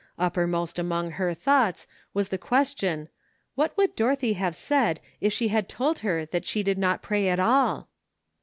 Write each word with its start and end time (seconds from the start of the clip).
Uppermost 0.17 0.79
among 0.79 1.11
her 1.11 1.31
thoughts 1.35 1.85
was 2.11 2.29
the 2.29 2.39
question, 2.39 3.07
What 3.53 3.77
would 3.77 3.95
Dorothy 3.95 4.33
have 4.33 4.55
said 4.55 4.99
if 5.19 5.31
she 5.31 5.49
had 5.49 5.69
told 5.69 5.99
her 5.99 6.25
that 6.25 6.47
she 6.47 6.63
did 6.63 6.79
not 6.79 7.03
pray 7.03 7.29
at 7.29 7.39
all? 7.39 7.87